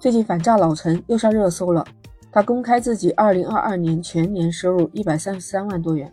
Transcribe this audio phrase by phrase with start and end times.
[0.00, 1.84] 最近反诈老陈又上热搜了。
[2.30, 6.12] 他公开自己二零二二年全年收入一百三十三万多元，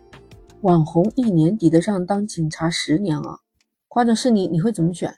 [0.62, 3.38] 网红一年抵得上当警察十年啊！
[3.86, 5.14] 换着是你，你会怎么选？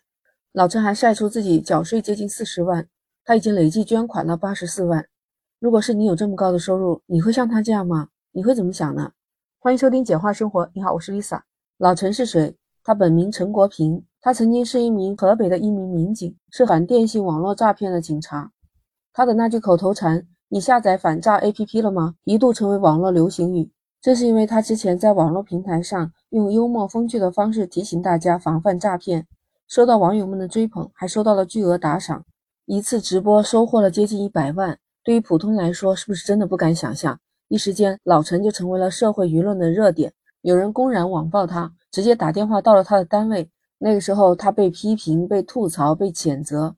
[0.53, 2.87] 老陈还晒出自己缴税接近四十万，
[3.25, 5.07] 他已经累计捐款了八十四万。
[5.59, 8.09] 如果是你有这么高的收入，你会像他这样吗？
[8.33, 9.13] 你会怎么想呢？
[9.59, 10.69] 欢迎收听简化生活。
[10.75, 11.41] 你好，我是 Lisa。
[11.79, 12.55] 老陈是谁？
[12.85, 18.53] 他本名陈国平，他曾经是一名河北的一名民警，是反电信网络诈骗的警察。
[19.19, 23.69] 他的那句口头禅“你下载反诈 APP 了吗”一度成为网络流行语。
[24.01, 29.27] 这是因为他之前在网络平台上用幽默风趣的方式提醒大家防范诈骗，
[29.67, 32.25] 受到网友们的追捧，还收到了巨额打赏。
[32.67, 37.19] 一次直播收获了接近一百万，对于普通人来说，是不是真的不敢想象？
[37.49, 43.51] 一时间，老陈就成为了社会舆论的热点，有人公然网暴他，直接打电话到了他的单位。
[43.81, 46.77] 那个时候，他被批评、被吐槽、被谴责。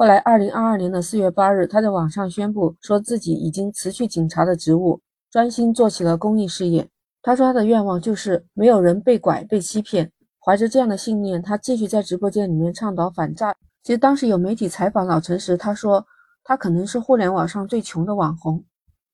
[0.00, 6.88] 后来，二零二二年的四月八日，他在网上宣布说自己已经辞去警察的职务，专心做起了公益事业。
[7.20, 10.12] 他说他的愿望就是没有人被拐、被欺骗。
[10.38, 13.52] 怀着这样的信念，他继续在直播间里面倡导反诈。
[13.82, 16.06] 其实当时有媒体采访老陈时，他说
[16.44, 18.64] 他可能是互联网上最穷的网红。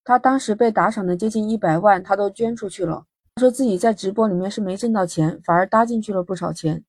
[0.05, 3.07] 他当时被打赏的接近一百万，他都捐出去了。
[3.37, 6.85] 他说自己在直播里面是没挣到钱，反而搭进去了不少钱。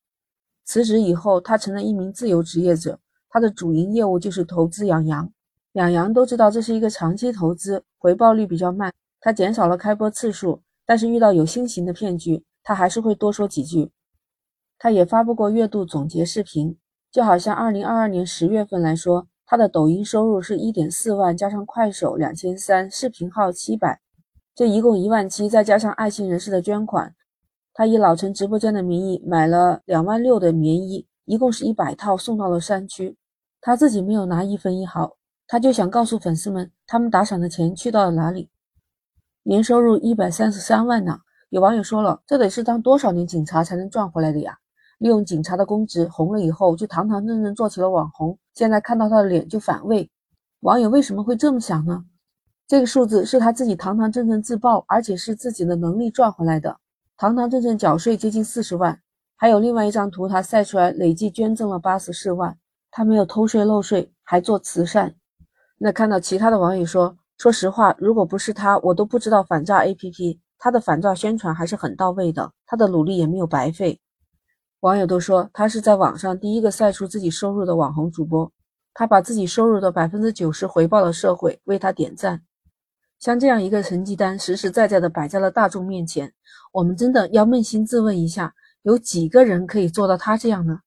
[0.66, 3.00] 辞职以后，他成了一名自由职业者。
[3.36, 5.30] 他的主营业务就是投资养羊，
[5.74, 8.94] 养羊都知道这是一个长期投资，回报率比较慢。
[9.20, 13.92] 他减少了开播次数，但是遇到有新型的骗局，他还是会多说几句。
[14.80, 16.78] 他也发布过月度总结视频，
[17.12, 24.00] 就好像二零二二年十月份来说，他的抖音收入是一点四万，加上快手两千三，视频号七百，
[24.56, 27.14] 这一共一万七，再加上爱心人士的捐款，
[27.74, 33.18] 他以老陈直播间的名义买了两万六的棉衣，一共是一百套，送到了山区。
[33.66, 38.52] 他自己没有拿一分一毫，他就想告诉粉丝们，他们打赏的钱去到了哪里？
[39.42, 41.18] 年收入一百三十三万呢？
[41.50, 44.56] 有网友说了，这得是当多少年警察才能赚回来的呀？
[45.00, 50.12] 利用警察的公职红了以后，就堂堂正正做起了网红，现在看到他的脸就反胃。
[50.60, 52.06] 网友为什么会这么想呢？
[52.68, 56.78] 这个数字是他自己堂堂正正自曝，而且是自己的能力赚回来的，
[57.18, 59.02] 堂堂正正缴税接近四十万。
[59.36, 62.56] 还有另外一张图，他晒出来累计捐赠了八十四万。
[62.98, 65.16] 他没有偷税漏税，还做慈善。
[65.78, 70.40] 那看到其他的网友说，说实话，如果不是他，我都不知道反诈 APP。
[70.58, 74.00] 他的反诈宣传还是很到位的，他的努力也没有白费。
[74.80, 78.50] 网友都说他是在网上第一个晒出自己收入的网红主播，
[78.94, 82.44] 他把自己收入的百分之九十回报了社会，为他点赞。
[83.20, 86.32] 像这样一个成绩单，实实在在的摆在了大众面前，
[86.72, 90.80] 我们真的要扪心自问一下，有几个人可以做到他这样呢？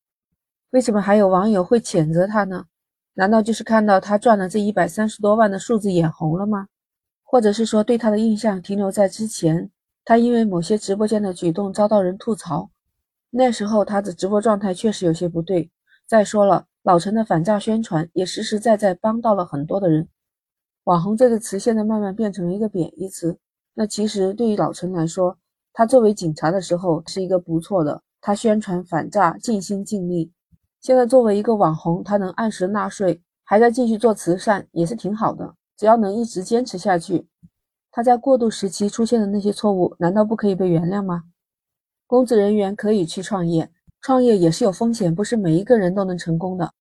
[0.70, 2.66] 为什么还有网友会谴责他呢？
[3.14, 6.66] 难道就是看到他赚了这一百三十多万的数字眼红了吗？
[7.22, 9.70] 或者是说对他的印象停留在之前，
[10.04, 12.70] 他因为某些直播间的举动遭到人吐槽，
[13.30, 15.70] 那时候他的直播状态确实有些不对。
[16.06, 20.08] 再说了，老陈的反诈宣传也实实在在帮到了很多的人。
[20.84, 23.38] 网红这个词现在慢慢变成了一个贬义词。
[23.74, 25.38] 那其实对于老陈来说，
[25.72, 30.32] 他作为警察的时候是一个不错的，他宣传反诈尽心尽力。
[30.80, 35.54] 现在作为一个网红，他能按时纳税，还在继续做慈善，也是挺好的。
[35.76, 37.26] 只要能一直坚持下去，
[37.90, 41.24] 他在过渡时期出现的那些错误，难道不可以被原谅吗？
[42.06, 46.72] 公职人员可以去创业，创业也是有风险，不是每一个人都能成功的。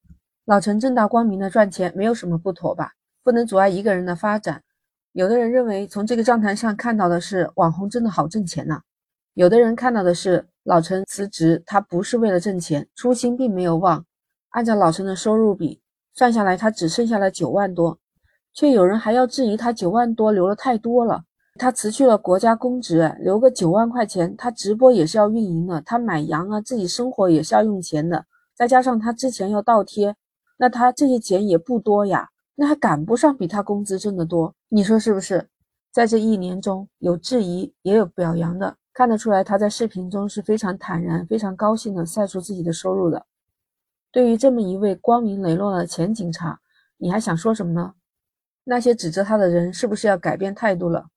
[0.45, 2.93] 老陈正大光明的赚钱，没有什么不妥吧？
[3.23, 4.63] 不能阻碍一个人的发展。
[5.11, 8.81] 有的人认为，从这个账单上看到的是网红真的好挣钱呐。
[9.37, 14.03] 有的人看到的是老陈辞职，他不是为了挣钱，初心并没有忘。
[14.49, 15.79] 按照老陈的收入比
[16.15, 17.99] 算下来，他只剩下了九万多，
[18.51, 21.21] 却有人还要质疑他九万多留了太多了。
[21.59, 28.25] 他辞去了国家公职，留个九万块钱，他直播也是要运营的，他买羊啊，自己生活也是要用钱的。
[28.55, 30.15] 再加上他之前要倒贴，
[30.57, 35.47] 那他这些钱也不多呀，那还赶不上比他工资挣得多，你说是不是？
[35.93, 38.75] 在这一年中有质疑，也有表扬的。
[38.97, 43.27] 看得出来，他在视频中是非常坦然、非常高兴的晒出自己的收入的。
[44.11, 46.59] 对于这么一位光明磊落的前警察，
[46.97, 47.93] 你还想说什么呢？
[48.63, 51.09] 那些指责他的人是不是要改变态度了？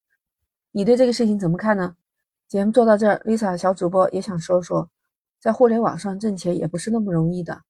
[0.72, 1.96] 你对这个事情怎么看呢？
[2.46, 4.90] 节目做到这儿，Lisa 小主播也想说说，
[5.40, 7.62] 在互联网上挣钱也不是那么容易的，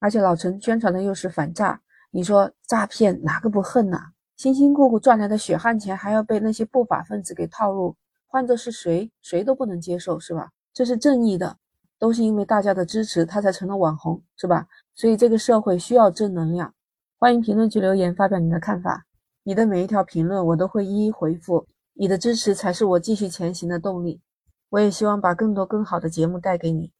[0.00, 4.10] 而且老陈宣传的又是反诈，你说诈骗哪个不恨呐？
[4.36, 7.94] 辛辛苦苦赚来的血汗钱还要被那些不法分子给套路。
[8.26, 10.50] 换做是谁，谁都不能接受，是吧？
[10.74, 11.56] 这是正义的，
[11.98, 14.66] 都是因为大家的支持，他才成了网红，是吧？
[14.94, 16.74] 所以这个社会需要正能量。
[17.18, 19.06] 欢迎评论区留言发表你的看法，
[19.42, 21.66] 你的每一条评论我都会一一回复。
[21.94, 24.20] 你的支持才是我继续前行的动力。
[24.68, 26.92] 我也希望把更多更好的节目带给你。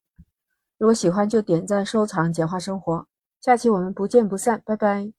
[0.78, 3.06] 如果喜欢就点赞收藏，简化生活。
[3.40, 5.16] 下期我们不见不散，拜拜。